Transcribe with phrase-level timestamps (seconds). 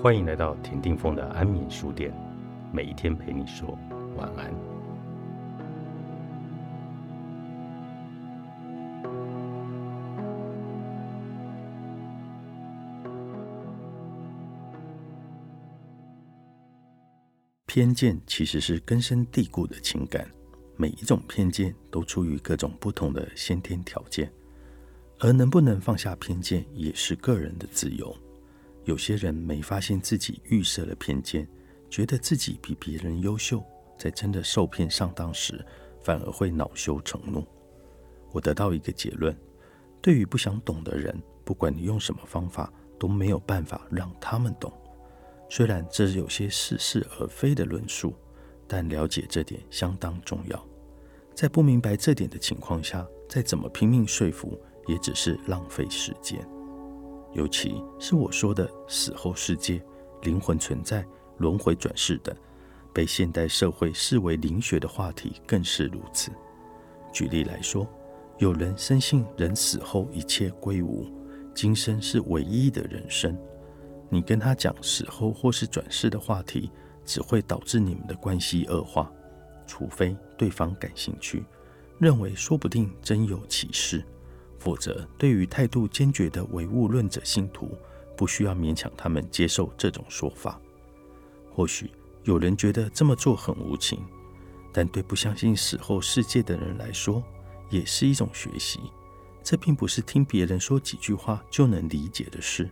[0.00, 2.12] 欢迎来到田定峰的安眠书店，
[2.72, 3.78] 每一天陪你说
[4.16, 4.52] 晚安。
[17.64, 20.28] 偏见其实是根深蒂固的情感，
[20.76, 24.30] 每一种偏见都出于各种不同的先天条件，
[25.20, 28.14] 而能不能放下偏见，也是个人的自由。
[28.84, 31.48] 有些人没发现自己预设了偏见，
[31.88, 33.62] 觉得自己比别人优秀，
[33.96, 35.64] 在真的受骗上当时，
[36.02, 37.46] 反而会恼羞成怒。
[38.32, 39.36] 我得到一个结论：
[40.00, 44.72] 对于不想懂的人，不管你用什么方法，都没有办法让他们懂。
[45.48, 48.14] 虽然这有些似是而非的论述，
[48.66, 50.66] 但了解这点相当重要。
[51.34, 56.44] 在不明白这点的情况下，再怎么拼命说服，也只是浪费时间。
[57.32, 59.82] 尤其是我说的死后世界、
[60.22, 61.04] 灵魂存在、
[61.38, 62.34] 轮回转世等，
[62.92, 66.30] 被现代社会视为灵学的话题更是如此。
[67.12, 67.86] 举例来说，
[68.38, 71.06] 有人深信人死后一切归无，
[71.54, 73.36] 今生是唯一的人生。
[74.10, 76.70] 你跟他讲死后或是转世的话题，
[77.04, 79.10] 只会导致你们的关系恶化，
[79.66, 81.44] 除非对方感兴趣，
[81.98, 84.04] 认为说不定真有其事。
[84.62, 87.76] 否则，对于态度坚决的唯物论者信徒，
[88.16, 90.60] 不需要勉强他们接受这种说法。
[91.50, 91.90] 或许
[92.22, 93.98] 有人觉得这么做很无情，
[94.72, 97.20] 但对不相信死后世界的人来说，
[97.70, 98.78] 也是一种学习。
[99.42, 102.70] 这并不是听别人说几句话就能理解的事。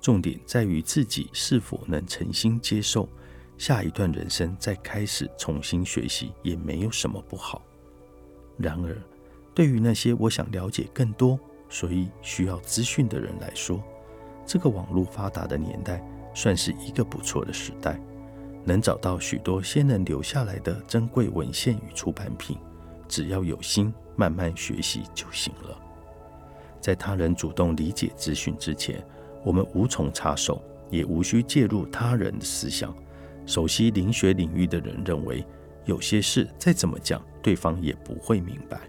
[0.00, 3.08] 重点在于自己是否能诚心接受，
[3.58, 7.60] 下一段人生再开始重新学习，也没有什么不好。
[8.56, 8.96] 然而，
[9.54, 11.38] 对于那些我想了解更多，
[11.68, 13.80] 所以需要资讯的人来说，
[14.44, 16.04] 这个网络发达的年代
[16.34, 18.00] 算是一个不错的时代，
[18.64, 22.58] 能找到许多先人留下来的珍贵文献与出版品，
[23.06, 25.78] 只要有心慢慢学习就行了。
[26.80, 29.02] 在他人主动理解资讯之前，
[29.44, 32.94] 我们无从插手，也无需介入他人的思想。
[33.46, 35.46] 熟悉灵学领域的人认为，
[35.84, 38.80] 有些事再怎么讲，对方也不会明白。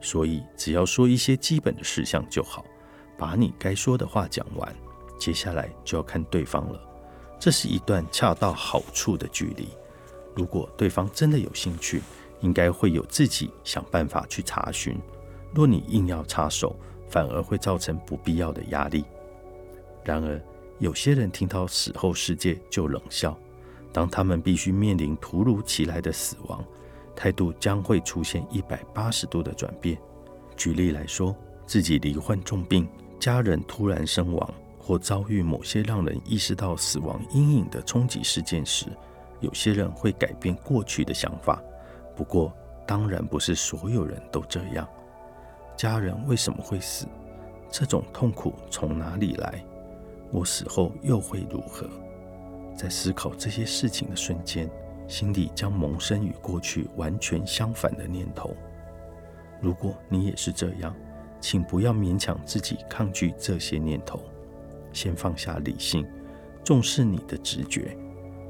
[0.00, 2.64] 所以，只要说一些基本的事项就好，
[3.16, 4.74] 把你该说的话讲完，
[5.18, 6.80] 接下来就要看对方了。
[7.38, 9.68] 这是一段恰到好处的距离。
[10.34, 12.00] 如果对方真的有兴趣，
[12.40, 14.96] 应该会有自己想办法去查询。
[15.52, 16.76] 若你硬要插手，
[17.08, 19.04] 反而会造成不必要的压力。
[20.04, 20.40] 然而，
[20.78, 23.36] 有些人听到死后世界就冷笑，
[23.92, 26.64] 当他们必须面临突如其来的死亡。
[27.18, 29.98] 态度将会出现一百八十度的转变。
[30.56, 31.34] 举例来说，
[31.66, 38.86] 自己罹患重病，家人突然身亡，或遭遇某些让人意识到死亡阴影的冲击事件时，
[39.40, 41.60] 有些人会改变过去的想法。
[42.14, 42.52] 不过，
[42.86, 44.88] 当然不是所有人都这样。
[45.76, 47.04] 家人为什么会死？
[47.68, 49.60] 这种痛苦从哪里来？
[50.30, 51.90] 我死后又会如何？
[52.76, 54.70] 在思考这些事情的瞬间。
[55.08, 58.54] 心里将萌生与过去完全相反的念头。
[59.60, 60.94] 如果你也是这样，
[61.40, 64.20] 请不要勉强自己抗拒这些念头，
[64.92, 66.06] 先放下理性，
[66.62, 67.96] 重视你的直觉。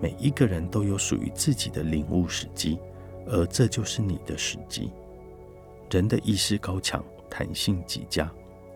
[0.00, 2.78] 每一个人都有属于自己的领悟时机，
[3.26, 4.92] 而这就是你的时机。
[5.90, 8.30] 人的意识高强，弹性极佳，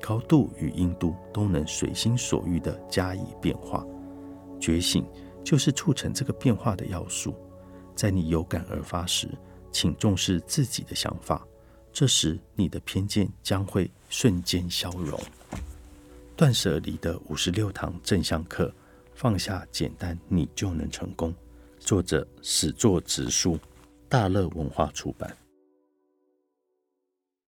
[0.00, 3.86] 高度与硬度都能随心所欲地加以变化。
[4.58, 5.06] 觉醒
[5.44, 7.34] 就是促成这个变化的要素。
[8.00, 9.28] 在你有感而发时，
[9.70, 11.46] 请重视自己的想法，
[11.92, 15.20] 这时你的偏见将会瞬间消融。
[16.34, 18.72] 断舍离的五十六堂正向课，
[19.14, 21.34] 放下简单，你就能成功。
[21.78, 23.58] 作者：始作直书，
[24.08, 25.36] 大乐文化出版。